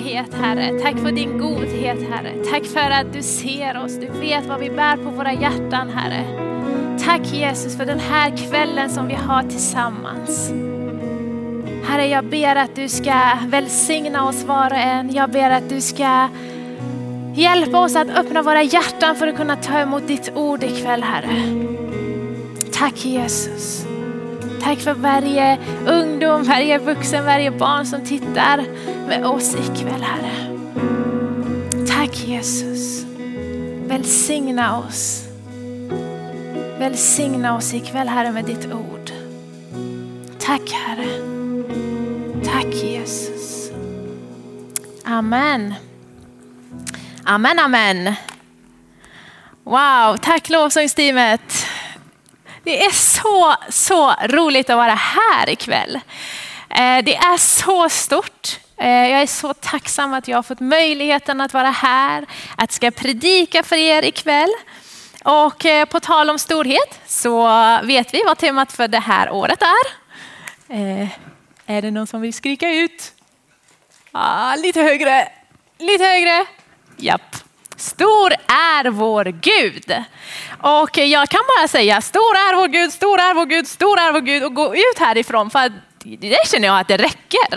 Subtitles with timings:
[0.00, 0.78] närhet Herre.
[0.82, 2.32] Tack för din godhet Herre.
[2.50, 3.92] Tack för att du ser oss.
[3.92, 6.24] Du vet vad vi bär på våra hjärtan Herre.
[7.04, 10.50] Tack Jesus för den här kvällen som vi har tillsammans.
[11.84, 13.14] Herre, jag ber att du ska
[13.46, 15.14] välsigna oss var och en.
[15.14, 16.28] Jag ber att du ska
[17.34, 21.42] hjälpa oss att öppna våra hjärtan för att kunna ta emot ditt ord ikväll Herre.
[22.72, 23.89] Tack Jesus.
[24.62, 28.64] Tack för varje ungdom, varje vuxen, varje barn som tittar
[29.08, 30.56] med oss ikväll Herre.
[31.88, 33.04] Tack Jesus.
[33.86, 35.24] Välsigna oss.
[36.78, 39.10] Välsigna oss ikväll Herre med ditt ord.
[40.38, 41.08] Tack Herre.
[42.44, 43.70] Tack Jesus.
[45.04, 45.74] Amen.
[47.24, 48.14] Amen, amen.
[49.64, 51.66] Wow, tack lovsångsteamet.
[52.70, 56.00] Det är så, så roligt att vara här ikväll.
[56.68, 58.58] Eh, det är så stort.
[58.76, 62.90] Eh, jag är så tacksam att jag har fått möjligheten att vara här, att ska
[62.90, 64.50] predika för er ikväll.
[65.24, 67.48] Och eh, på tal om storhet så
[67.82, 71.08] vet vi vad temat för det här året är.
[71.66, 73.12] Är det någon som vill skrika ut?
[74.12, 75.28] Ah, lite högre,
[75.78, 76.46] lite högre.
[76.96, 77.36] Japp.
[77.80, 79.94] Stor är vår Gud.
[80.62, 84.12] Och jag kan bara säga stor är vår Gud, stor är vår Gud, stor är
[84.12, 85.72] vår Gud och gå ut härifrån för
[86.04, 87.56] det känner jag att det räcker.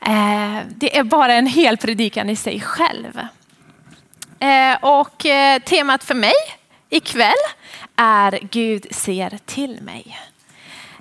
[0.00, 3.20] Eh, det är bara en hel predikan i sig själv.
[4.38, 6.34] Eh, och eh, temat för mig
[6.90, 7.32] ikväll
[7.96, 10.18] är Gud ser till mig.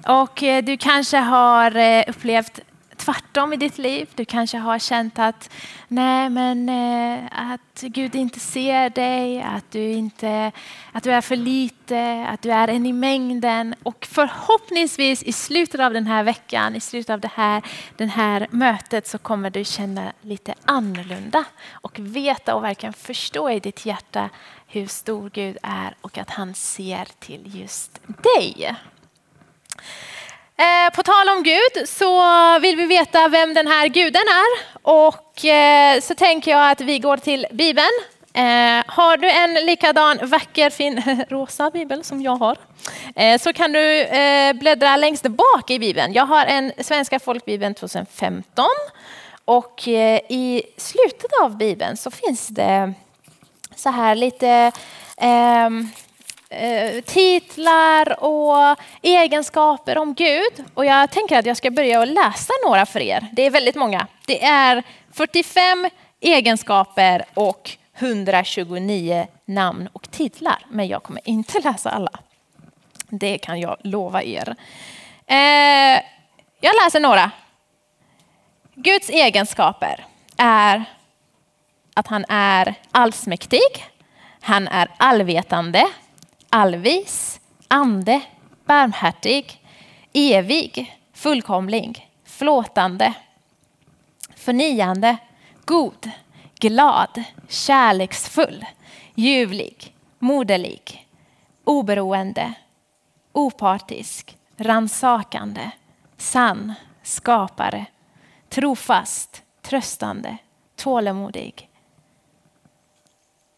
[0.08, 1.78] Och du kanske har
[2.10, 2.60] upplevt
[2.98, 4.10] tvärtom i ditt liv.
[4.16, 5.50] Du kanske har känt att,
[5.88, 10.52] nej, men, eh, att Gud inte ser dig, att du, inte,
[10.92, 13.76] att du är för lite, att du är en i mängden.
[13.84, 17.64] Och förhoppningsvis i slutet av den här veckan, i slutet av det här,
[17.98, 23.60] det här mötet så kommer du känna lite annorlunda och veta och verkligen förstå i
[23.60, 24.30] ditt hjärta
[24.68, 28.76] hur stor Gud är och att han ser till just dig.
[30.58, 32.20] Eh, på tal om Gud så
[32.60, 37.00] vill vi veta vem den här guden är och eh, så tänker jag att vi
[37.00, 37.92] går till Bibeln.
[38.34, 42.58] Eh, har du en likadan vacker fin rosa bibel som jag har
[43.16, 46.14] eh, så kan du eh, bläddra längst bak i Bibeln.
[46.14, 48.66] Jag har en Svenska folkbibeln 2015
[49.46, 52.94] och eh, i slutet av Bibeln så finns det
[53.76, 54.72] så här lite
[55.18, 55.90] ehm,
[56.58, 60.66] Eh, titlar och egenskaper om Gud.
[60.74, 63.28] Och jag tänker att jag ska börja och läsa några för er.
[63.32, 64.08] Det är väldigt många.
[64.28, 65.90] Det är 45
[66.20, 70.66] egenskaper och 129 namn och titlar.
[70.70, 72.20] Men jag kommer inte läsa alla.
[73.10, 74.56] Det kan jag lova er.
[75.28, 76.02] Eh,
[76.60, 77.32] jag läser några.
[78.76, 80.06] Guds egenskaper
[80.38, 80.86] är
[81.94, 83.86] att han är allsmäktig,
[84.42, 85.86] han är allvetande,
[86.50, 88.22] allvis, ande,
[88.66, 89.62] barmhärtig,
[90.14, 93.14] evig, fullkomlig, förlåtande,
[94.36, 95.18] förnyande,
[95.66, 96.12] god,
[96.60, 98.66] glad, kärleksfull,
[99.16, 101.08] ljuvlig, moderlig,
[101.64, 102.54] oberoende,
[103.32, 105.72] opartisk, ransakande,
[106.18, 106.74] sann,
[107.04, 107.86] skapare,
[108.50, 110.38] trofast, tröstande,
[110.76, 111.70] tålamodig,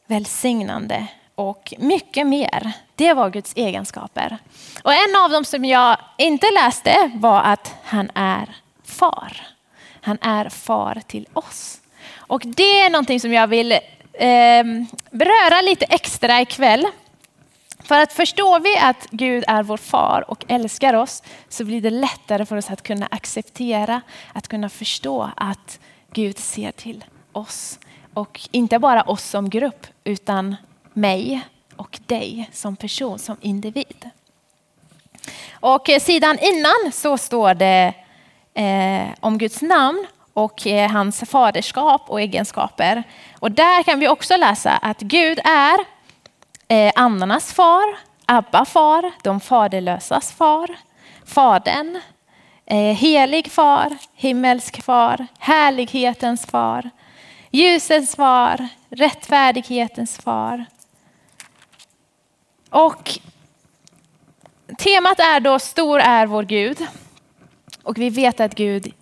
[0.08, 2.72] välsignande, och mycket mer.
[2.96, 4.38] Det var Guds egenskaper.
[4.84, 9.48] Och en av dem som jag inte läste var att han är far.
[10.02, 11.81] Han är far till oss.
[12.18, 14.64] Och det är någonting som jag vill eh,
[15.12, 16.88] beröra lite extra ikväll.
[17.80, 21.90] För att förstår vi att Gud är vår far och älskar oss så blir det
[21.90, 24.02] lättare för oss att kunna acceptera,
[24.34, 25.80] att kunna förstå att
[26.12, 27.80] Gud ser till oss.
[28.14, 30.56] Och inte bara oss som grupp utan
[30.97, 31.41] mig
[31.75, 34.09] och dig som person, som individ.
[35.52, 37.94] Och eh, sidan innan så står det
[38.54, 43.04] eh, om Guds namn och eh, hans faderskap och egenskaper.
[43.39, 45.80] Och där kan vi också läsa att Gud är
[46.68, 50.75] eh, andarnas far, Abba far, de faderlösas far,
[51.25, 52.01] Fadern,
[52.66, 56.89] eh, helig far, himmelsk far, härlighetens far,
[57.51, 60.66] ljusets far, rättfärdighetens far,
[62.69, 63.19] och
[64.78, 66.78] temat är då Stor är vår Gud.
[67.84, 68.94] Och vi vet att Gud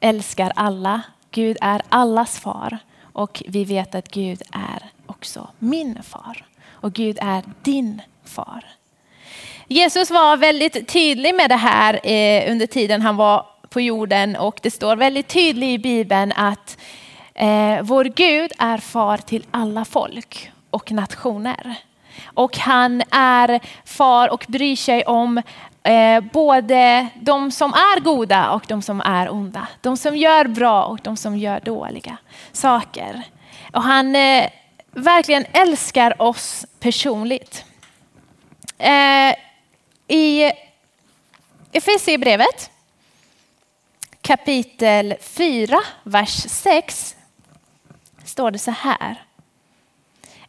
[0.00, 1.02] älskar alla.
[1.30, 2.78] Gud är allas far.
[3.02, 6.46] Och vi vet att Gud är också min far.
[6.70, 8.64] Och Gud är din far.
[9.68, 14.60] Jesus var väldigt tydlig med det här eh, under tiden han var på jorden och
[14.62, 16.78] det står väldigt tydligt i Bibeln att
[17.34, 21.76] eh, vår Gud är far till alla folk och nationer.
[22.24, 25.42] Och han är far och bryr sig om
[25.82, 29.68] eh, både de som är goda och de som är onda.
[29.80, 32.16] De som gör bra och de som gör dåliga
[32.52, 33.22] saker.
[33.72, 34.50] Och han eh,
[34.90, 37.64] verkligen älskar oss personligt.
[38.78, 39.34] Eh,
[40.08, 40.52] I
[41.72, 42.70] Efesierbrevet
[44.20, 47.16] kapitel 4, vers 6
[48.24, 49.24] står det så här.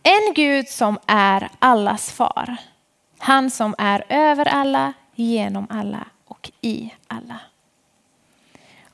[0.04, 2.58] En Gud som är allas far.
[3.18, 7.40] Han som är över alla, genom alla och i alla.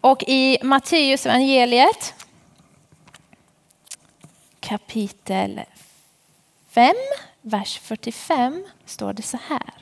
[0.02, 2.14] Och i Matteus evangeliet
[4.60, 5.62] kapitel
[6.70, 6.96] 5,
[7.42, 9.74] vers 45 står det så här.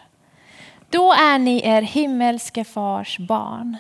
[0.89, 3.77] Då är ni er himmelske fars barn.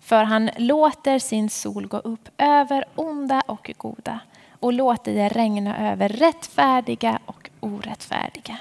[0.00, 4.20] För han låter sin sol gå upp över onda och goda
[4.60, 8.58] och låter det regna över rättfärdiga och orättfärdiga.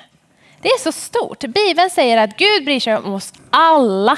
[0.62, 1.40] Det är så stort.
[1.40, 4.18] Bibeln säger att Gud bryr sig om oss alla.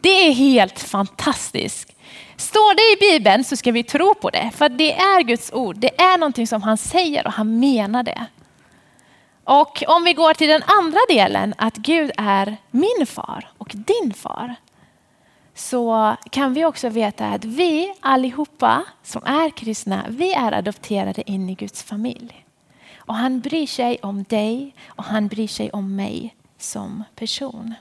[0.00, 1.92] Det är helt fantastiskt.
[2.36, 5.76] Står det i Bibeln så ska vi tro på det, för det är Guds ord.
[5.76, 8.26] Det är någonting som han säger och han menar det.
[9.44, 14.14] Och om vi går till den andra delen, att Gud är min far och din
[14.14, 14.54] far,
[15.60, 21.48] så kan vi också veta att vi allihopa som är kristna, vi är adopterade in
[21.48, 22.46] i Guds familj.
[22.96, 27.74] Och han bryr sig om dig och han bryr sig om mig som person.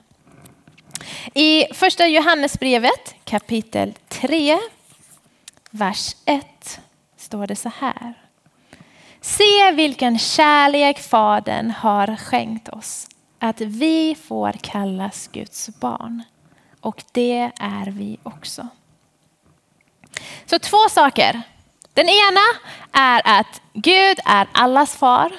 [1.33, 4.57] I första Johannesbrevet kapitel 3,
[5.71, 6.79] vers 1
[7.17, 8.13] står det så här.
[9.21, 13.07] Se vilken kärlek Fadern har skänkt oss,
[13.39, 16.23] att vi får kallas Guds barn.
[16.81, 18.67] Och det är vi också.
[20.45, 21.41] Så två saker.
[21.93, 22.41] Den ena
[22.91, 25.31] är att Gud är allas far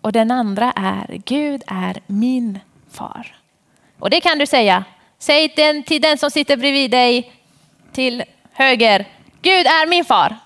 [0.00, 2.60] och den andra är Gud är min
[2.90, 3.36] far.
[3.98, 4.84] Och det kan du säga.
[5.18, 7.32] Säg den till den som sitter bredvid dig
[7.92, 9.08] till höger.
[9.42, 10.36] Gud är min far.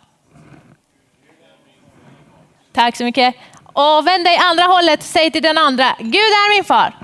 [2.73, 3.35] Tack så mycket.
[3.62, 5.03] Och vänd dig andra hållet.
[5.03, 5.97] Säg till den andra.
[5.99, 6.94] Gud är min far.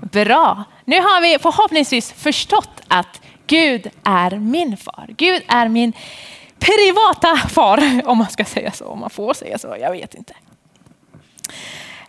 [0.00, 0.64] Bra.
[0.84, 5.06] Nu har vi förhoppningsvis förstått att Gud är min far.
[5.08, 5.92] Gud är min
[6.58, 10.34] privata far, om man ska säga så, om man får säga så, jag vet inte.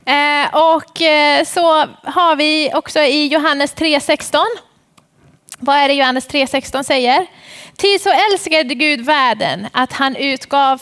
[0.06, 4.38] Eh, och eh, så har vi också i Johannes 3.16.
[5.60, 7.26] Vad är det Johannes 3.16 säger?
[7.76, 10.82] Till så älskade Gud världen att han utgav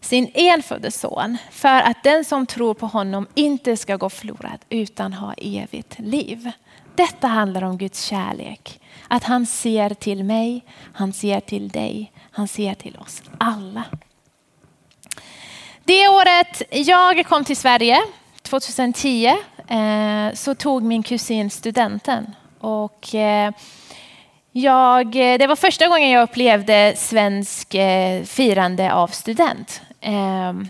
[0.00, 5.12] sin enfödde son för att den som tror på honom inte ska gå förlorad utan
[5.12, 6.50] ha evigt liv.
[6.98, 8.80] Detta handlar om Guds kärlek.
[9.08, 13.84] Att han ser till mig, han ser till dig, han ser till oss alla.
[15.84, 18.02] Det året jag kom till Sverige,
[18.42, 19.26] 2010,
[19.68, 22.34] eh, så tog min kusin studenten.
[22.58, 23.52] Och eh,
[24.52, 29.82] jag, det var första gången jag upplevde svensk eh, firande av student.
[30.00, 30.68] Ehm,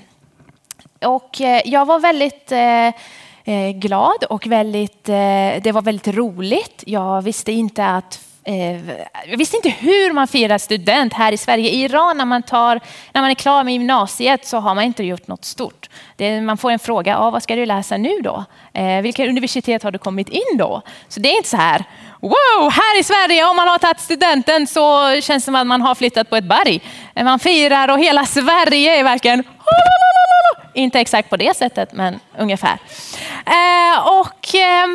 [1.01, 2.53] och jag var väldigt
[3.49, 6.85] Eh, glad och väldigt, eh, det var väldigt roligt.
[6.87, 8.91] Jag visste inte att eh,
[9.31, 11.71] jag visste inte hur man firar student här i Sverige.
[11.71, 12.81] I Iran när man, tar,
[13.13, 15.91] när man är klar med gymnasiet så har man inte gjort något stort.
[16.17, 18.45] Det, man får en fråga, ah, vad ska du läsa nu då?
[18.73, 20.83] Eh, vilka universitet har du kommit in då?
[21.09, 21.85] Så det är inte så här,
[22.21, 25.83] wow, här i Sverige om man har tagit studenten så känns det som att man
[25.83, 26.83] har flyttat på ett berg.
[27.15, 29.45] Man firar och hela Sverige är verkligen
[30.75, 32.79] inte exakt på det sättet, men ungefär.
[33.47, 34.87] Eh, och eh,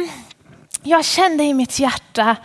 [0.84, 2.36] jag kände i mitt hjärta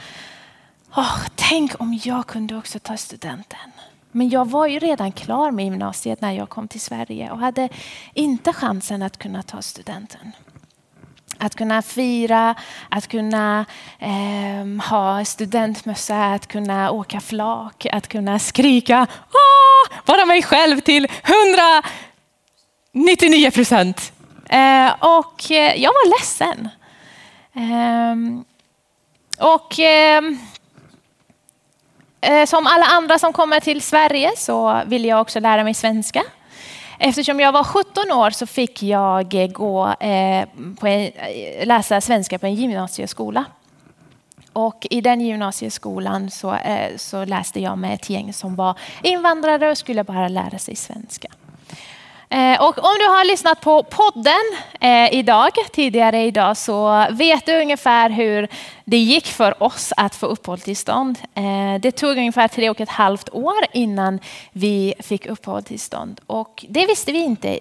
[0.96, 3.72] Oh, tänk om jag kunde också ta studenten.
[4.12, 7.68] Men jag var ju redan klar med gymnasiet när jag kom till Sverige och hade
[8.14, 10.32] inte chansen att kunna ta studenten.
[11.38, 12.54] Att kunna fira,
[12.88, 13.66] att kunna
[13.98, 19.88] eh, ha studentmössa, att kunna åka flak, att kunna skrika Åh!
[20.04, 21.06] vara mig själv till
[22.92, 24.12] 199 procent.
[24.48, 26.68] Eh, och eh, jag var ledsen.
[27.54, 28.44] Ehm,
[29.38, 30.38] och ehm,
[32.20, 36.22] Eh, som alla andra som kommer till Sverige så vill jag också lära mig svenska.
[36.98, 40.48] Eftersom jag var 17 år så fick jag eh, gå eh,
[40.80, 43.44] på en, eh, läsa svenska på en gymnasieskola.
[44.52, 46.56] Och I den gymnasieskolan så,
[46.96, 51.28] så läste jag med ett gäng som var invandrare och skulle bara lära sig svenska.
[52.30, 54.40] Eh, och om du har lyssnat på podden
[54.80, 58.48] eh, idag, tidigare idag så vet du ungefär hur
[58.84, 61.18] det gick för oss att få uppehållstillstånd.
[61.34, 64.20] Eh, det tog ungefär tre och ett halvt år innan
[64.52, 67.58] vi fick uppehållstillstånd och det visste vi inte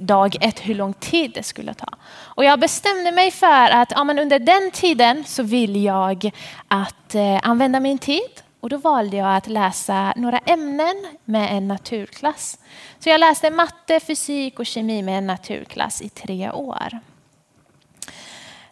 [0.00, 1.88] dag ett hur lång tid det skulle ta.
[2.14, 6.30] Och jag bestämde mig för att ja, men under den tiden så vill jag
[6.68, 12.58] att använda min tid och då valde jag att läsa några ämnen med en naturklass.
[12.98, 17.00] Så jag läste matte, fysik och kemi med en naturklass i tre år.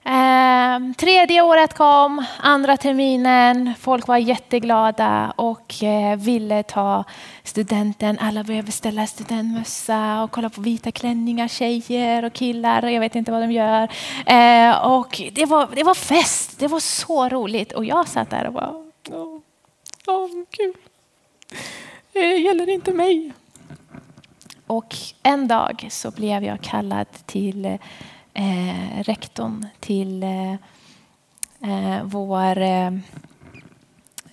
[0.04, 7.04] Ehm, tredje året kom, andra terminen, folk var jätteglada och eh, ville ta
[7.42, 8.18] studenten.
[8.18, 12.82] Alla började beställa studentmössa och kolla på vita klänningar, tjejer och killar.
[12.82, 13.88] Jag vet inte vad de gör.
[14.26, 17.72] Ehm, och det var, det var fest, det var så roligt.
[17.72, 18.70] Och jag satt där och bara,
[19.10, 19.40] oh.
[20.10, 20.74] Åh, kul.
[21.52, 21.58] Eh,
[22.12, 23.32] det gäller inte mig.
[24.66, 27.64] Och en dag så blev jag kallad till
[28.34, 30.52] eh, rektorn, till eh,
[31.62, 32.92] eh vår eh,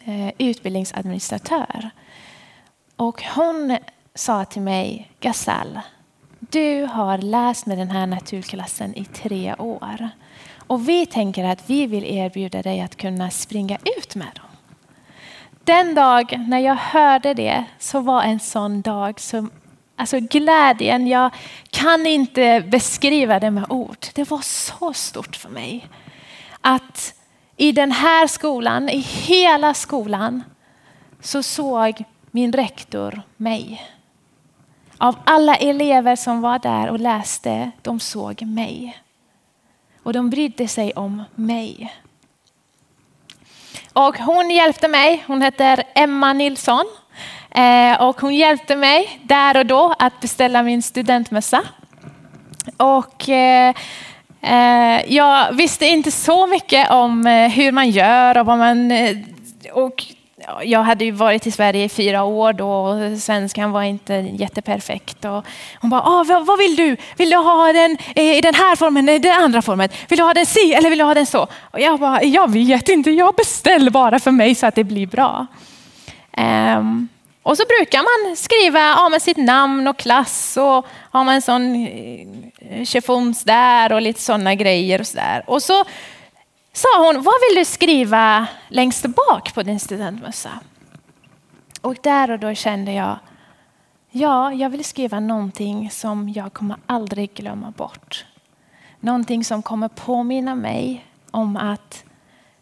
[0.05, 1.89] eh, utbildningsadministratör.
[2.95, 3.77] Och hon
[4.15, 5.79] sa till mig, Gasall,
[6.39, 10.09] du har läst med den här naturklassen i tre år.
[10.67, 14.46] Och vi tänker att vi vill erbjuda dig att kunna springa ut med dem.
[15.67, 19.51] Den dag när jag hörde det så var en sån dag som
[19.95, 21.31] Alltså glädjen, jag
[21.69, 23.97] kan inte beskriva det med ord.
[24.13, 25.87] Det var så stort för mig.
[26.61, 27.13] Att
[27.57, 30.43] i den här skolan, i hela skolan,
[31.21, 33.91] så såg min rektor mig.
[34.97, 39.01] Av alla elever som var där och läste, de såg mig.
[40.03, 41.93] Och de brydde sig om mig.
[43.97, 45.23] Och hon hjälpte mig.
[45.27, 46.85] Hon heter Emma Nilsson.
[47.51, 51.63] Eh, och hon hjälpte mig där och då att beställa min studentmössa.
[52.77, 53.73] Och eh,
[54.41, 57.25] eh, jag visste inte så mycket om
[57.55, 58.91] hur man gör och vad man...
[59.73, 60.05] Och
[60.63, 65.25] jag hade ju varit i Sverige i fyra år då och svenskan var inte jätteperfekt.
[65.25, 65.45] Och
[65.81, 66.97] hon bara, ah, vad, vad vill du?
[67.17, 69.89] Vill du ha den eh, i den här formen eller den andra formen?
[70.09, 71.47] Vill du ha den si eller vill du ha den så?
[71.71, 75.07] Och jag bara, jag vet inte, jag beställer bara för mig så att det blir
[75.07, 75.47] bra.
[76.37, 77.07] Um,
[77.43, 81.41] och så brukar man skriva ja, med sitt namn och klass och har man en
[81.41, 85.43] sån eh, eh, chiffons där och lite sådana grejer och så där.
[85.47, 85.83] Och så
[86.77, 90.59] sa hon, vad vill du skriva längst bak på din studentmössa?
[91.81, 93.19] Och där och då kände jag,
[94.11, 98.25] ja, jag vill skriva någonting som jag kommer aldrig glömma bort.
[98.99, 102.03] Någonting som kommer påminna mig om att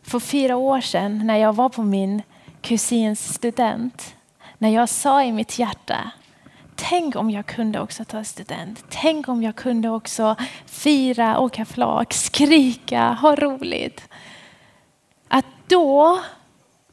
[0.03, 2.21] för fyra år sedan när jag var på min
[2.61, 4.15] kusins student,
[4.57, 6.11] när jag sa i mitt hjärta,
[6.75, 8.85] tänk om jag kunde också ta student.
[8.89, 14.09] Tänk om jag kunde också fira, åka flak, skrika, ha roligt.
[15.27, 16.19] Att då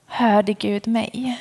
[0.07, 1.41] hörde Gud mig.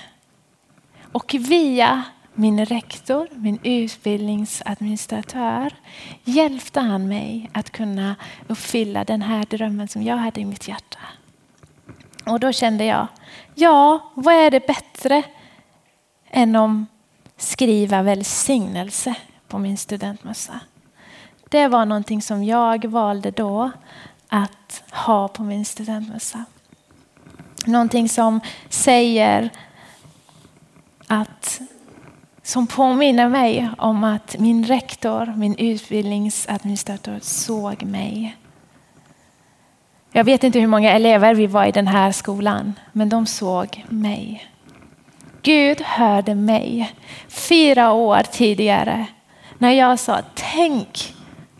[1.11, 5.73] Och via min rektor, min utbildningsadministratör,
[6.23, 8.15] hjälpte han mig att kunna
[8.47, 10.99] uppfylla den här drömmen som jag hade i mitt hjärta.
[12.25, 13.07] Och då kände jag,
[13.55, 15.23] ja, vad är det bättre
[16.29, 16.87] än om
[17.41, 19.15] skriva välsignelse
[19.47, 20.59] på min studentmössa.
[21.49, 23.71] Det var någonting som jag valde då
[24.27, 26.45] att ha på min studentmössa.
[27.65, 29.49] Någonting som säger
[31.07, 31.61] att
[32.43, 38.37] som påminner mig om att min rektor, min utbildningsadministratör såg mig.
[40.11, 43.85] Jag vet inte hur många elever vi var i den här skolan, men de såg
[43.89, 44.50] mig.
[45.41, 46.93] Gud hörde mig
[47.27, 49.05] fyra år tidigare
[49.57, 51.13] när jag sa tänk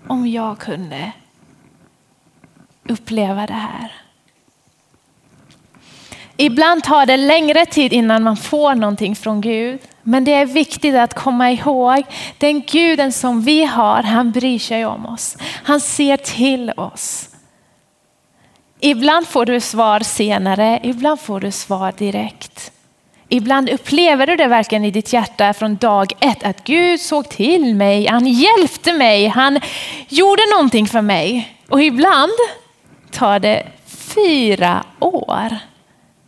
[0.08, 1.12] om jag kunde
[2.90, 3.92] uppleva det här.
[6.38, 9.80] Ibland tar det längre tid innan man får någonting från Gud.
[10.04, 12.04] Men det är viktigt att komma ihåg,
[12.38, 15.38] den guden som vi har, han bryr sig om oss.
[15.64, 17.30] Han ser till oss.
[18.80, 22.71] Ibland får du svar senare, ibland får du svar direkt.
[23.34, 27.76] Ibland upplever du det verkligen i ditt hjärta från dag ett att Gud såg till
[27.76, 29.60] mig, han hjälpte mig, han
[30.08, 31.58] gjorde någonting för mig.
[31.70, 32.32] Och ibland
[33.12, 35.58] tar det fyra år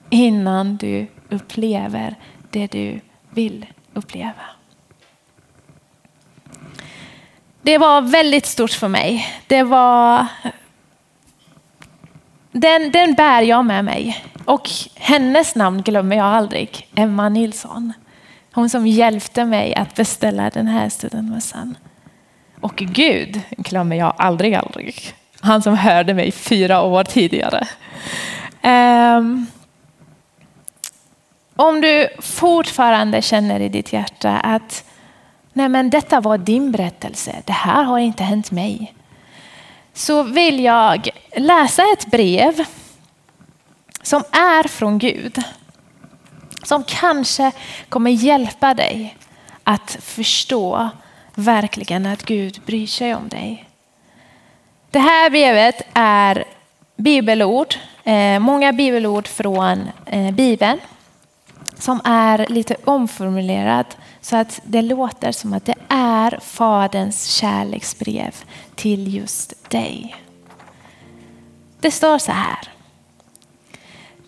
[0.10, 2.16] innan du upplever
[2.52, 4.46] det du vill uppleva.
[7.62, 9.28] Det var väldigt stort för mig.
[9.48, 10.28] Det var
[12.54, 14.26] den, den bär jag med mig.
[14.46, 16.88] Och hennes namn glömmer jag aldrig.
[16.96, 17.94] Emma Nilsson.
[18.54, 21.78] Hon som hjälpte mig att beställa den här studentmössan.
[22.62, 25.16] Och Gud glömmer jag aldrig, aldrig.
[25.40, 27.68] Han som hörde mig fyra år tidigare.
[28.64, 29.48] Um,
[31.56, 34.84] om du fortfarande känner i ditt hjärta att
[35.54, 38.94] nej men detta var din berättelse, det här har inte hänt mig.
[39.94, 42.66] Så vill jag läsa ett brev
[44.02, 45.42] som är från Gud.
[46.64, 47.52] Som kanske
[47.90, 49.18] kommer hjälpa dig
[49.64, 50.90] att förstå
[51.36, 53.70] verkligen att Gud bryr sig om dig.
[54.92, 56.44] Det här brevet är
[56.96, 60.80] bibelord, eh, många bibelord från eh, Bibeln
[61.84, 63.86] som är lite omformulerad
[64.22, 68.36] så att det låter som att det är Faderns kärleksbrev
[68.76, 70.16] till just dig.
[71.80, 72.70] Det står så här.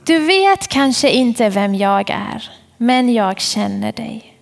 [0.05, 4.37] Du vet kanske inte vem jag är, men jag känner dig.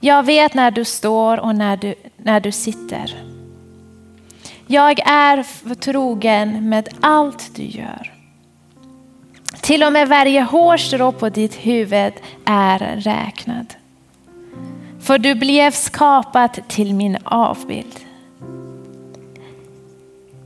[0.00, 3.24] Jag vet när du står och när du, när du sitter.
[4.66, 8.19] Jag är förtrogen med allt du gör.
[9.60, 12.12] Till och med varje hårstrå på ditt huvud
[12.44, 13.74] är räknad.
[15.00, 18.00] För du blev skapad till min avbild.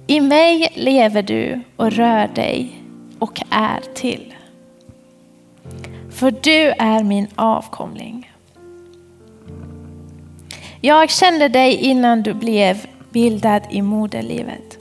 [0.07, 2.83] I mig lever du och rör dig
[3.19, 4.35] och är till.
[6.11, 8.31] För du är min avkomling.
[10.81, 14.79] Jag kände dig innan du blev bildad i moderlivet.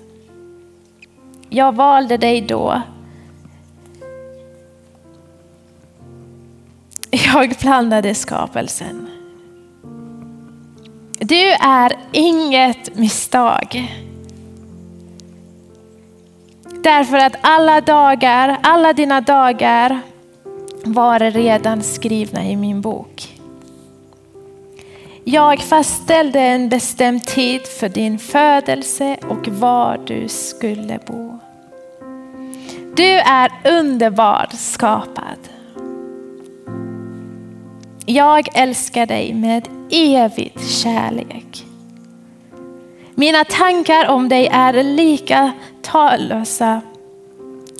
[1.49, 2.81] Jag valde dig då.
[7.15, 9.09] Jag blandade skapelsen.
[11.19, 13.93] Du är inget misstag.
[16.83, 19.99] Därför att alla dagar, alla dina dagar
[20.83, 23.39] var redan skrivna i min bok.
[25.23, 31.39] Jag fastställde en bestämd tid för din födelse och var du skulle bo.
[32.95, 35.52] Du är underbart skapad.
[38.05, 41.65] Jag älskar dig med evig kärlek.
[43.15, 46.81] Mina tankar om dig är lika tallösa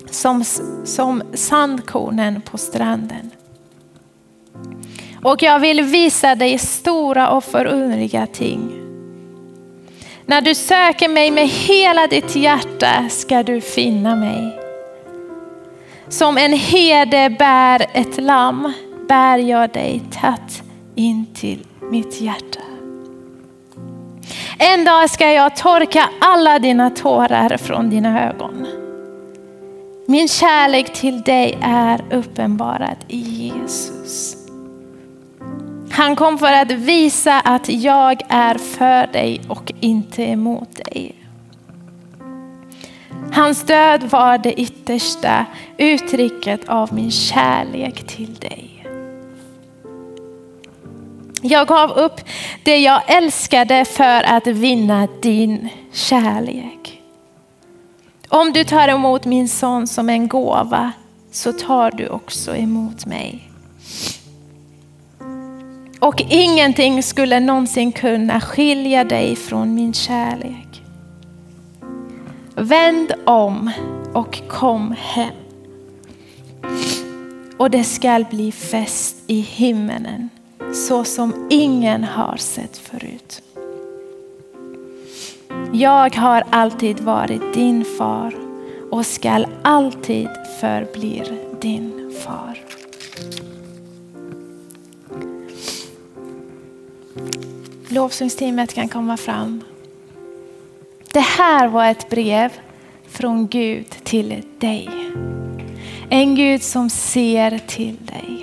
[0.09, 0.43] som,
[0.83, 3.31] som sandkornen på stranden.
[5.23, 8.79] Och jag vill visa dig stora och förunderliga ting.
[10.25, 14.59] När du söker mig med hela ditt hjärta ska du finna mig.
[16.07, 18.73] Som en herde bär ett lamm
[19.07, 20.63] bär jag dig tätt
[20.95, 22.59] in till mitt hjärta.
[24.59, 28.67] En dag ska jag torka alla dina tårar från dina ögon.
[30.07, 34.37] Min kärlek till dig är uppenbarad i Jesus.
[35.91, 41.15] Han kom för att visa att jag är för dig och inte emot dig.
[43.33, 45.45] Hans död var det yttersta
[45.77, 48.72] uttrycket av min kärlek till dig.
[51.45, 52.21] Jag gav upp
[52.63, 57.01] det jag älskade för att vinna din kärlek.
[58.29, 60.91] Om du tar emot min son som en gåva
[61.31, 63.49] så tar du också emot mig.
[65.99, 70.81] Och ingenting skulle någonsin kunna skilja dig från min kärlek.
[72.55, 73.71] Vänd om
[74.13, 75.33] och kom hem.
[77.57, 80.29] Och det skall bli fest i himmelen
[80.73, 83.41] så som ingen har sett förut.
[85.73, 88.35] Jag har alltid varit din far
[88.91, 92.59] och skall alltid förblir din far.
[97.87, 99.63] Lovsångsteamet kan komma fram.
[101.13, 102.51] Det här var ett brev
[103.07, 104.89] från Gud till dig.
[106.09, 108.42] En Gud som ser till dig.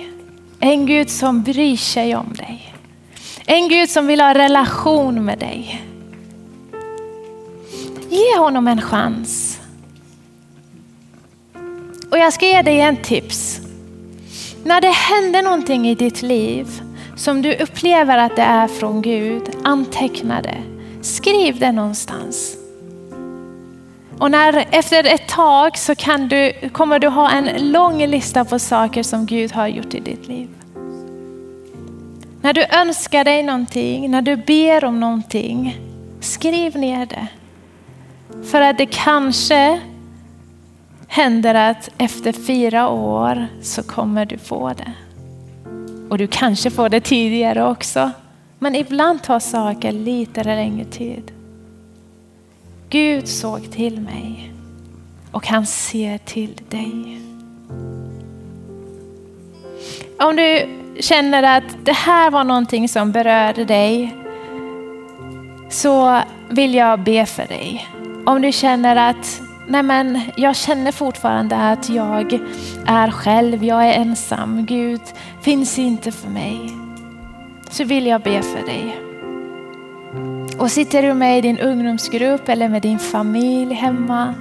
[0.63, 2.75] En Gud som bryr sig om dig.
[3.45, 5.85] En Gud som vill ha relation med dig.
[8.09, 9.59] Ge honom en chans.
[12.11, 13.61] Och jag ska ge dig en tips.
[14.63, 16.81] När det händer någonting i ditt liv
[17.15, 20.63] som du upplever att det är från Gud, anteckna det.
[21.01, 22.60] Skriv det någonstans.
[24.21, 28.59] Och när, efter ett tag så kan du, kommer du ha en lång lista på
[28.59, 30.49] saker som Gud har gjort i ditt liv.
[32.41, 35.79] När du önskar dig någonting, när du ber om någonting,
[36.19, 37.27] skriv ner det.
[38.43, 39.81] För att det kanske
[41.07, 44.91] händer att efter fyra år så kommer du få det.
[46.09, 48.11] Och du kanske får det tidigare också.
[48.59, 51.31] Men ibland tar saker lite längre tid.
[52.91, 54.53] Gud såg till mig
[55.31, 57.21] och han ser till dig.
[60.19, 60.67] Om du
[60.99, 64.15] känner att det här var någonting som berörde dig
[65.69, 67.87] så vill jag be för dig.
[68.25, 72.39] Om du känner att nej men, jag känner fortfarande att jag
[72.85, 75.01] är själv, jag är ensam, Gud
[75.41, 76.59] finns inte för mig.
[77.69, 79.10] Så vill jag be för dig.
[80.61, 84.33] Och sitter du med i din ungdomsgrupp eller med din familj hemma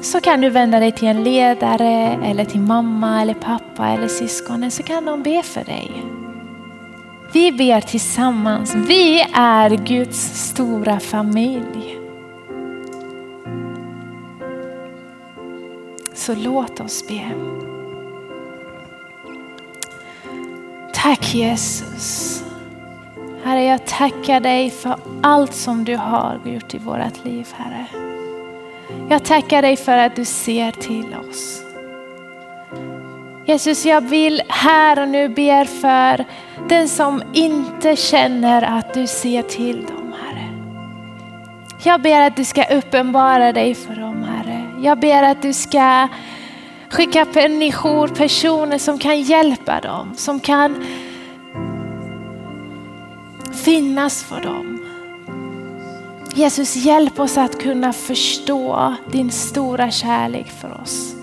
[0.00, 4.70] så kan du vända dig till en ledare eller till mamma eller pappa eller syskonen
[4.70, 5.90] så kan de be för dig.
[7.32, 8.74] Vi ber tillsammans.
[8.74, 11.98] Vi är Guds stora familj.
[16.14, 17.22] Så låt oss be.
[20.94, 22.43] Tack Jesus.
[23.44, 27.86] Herre, jag tackar dig för allt som du har gjort i vårt liv, Herre.
[29.10, 31.62] Jag tackar dig för att du ser till oss.
[33.46, 36.24] Jesus, jag vill här och nu be för
[36.68, 40.48] den som inte känner att du ser till dem, Herre.
[41.82, 44.66] Jag ber att du ska uppenbara dig för dem, Herre.
[44.82, 46.08] Jag ber att du ska
[46.90, 50.84] skicka människor, personer som kan hjälpa dem, som kan
[53.64, 54.80] finnas för dem.
[56.34, 61.14] Jesus, hjälp oss att kunna förstå din stora kärlek för oss.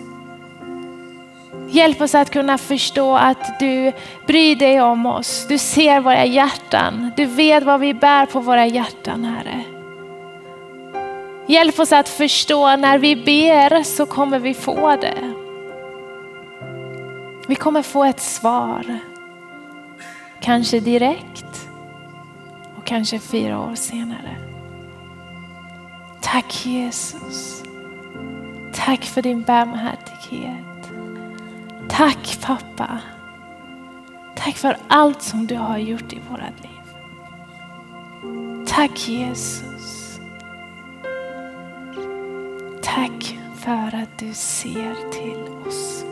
[1.70, 3.92] Hjälp oss att kunna förstå att du
[4.28, 5.46] bryr dig om oss.
[5.50, 7.12] Du ser våra hjärtan.
[7.18, 9.64] Du vet vad vi bär på våra hjärtan, Herre.
[11.48, 15.34] Hjälp oss att förstå när vi ber så kommer vi få det.
[17.48, 19.00] Vi kommer få ett svar.
[20.42, 21.51] Kanske direkt
[22.92, 24.38] kanske fyra år senare.
[26.22, 27.64] Tack Jesus.
[28.74, 30.92] Tack för din barmhärtighet.
[31.90, 33.00] Tack pappa.
[34.36, 36.82] Tack för allt som du har gjort i vårat liv.
[38.68, 40.20] Tack Jesus.
[42.82, 46.06] Tack för att du ser till oss.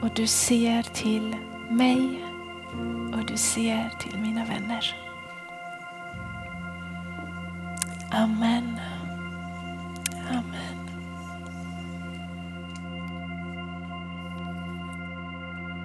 [0.00, 1.36] Och du ser till
[1.70, 2.24] mig
[3.12, 5.11] och du ser till mina vänner.
[8.12, 8.71] Amen.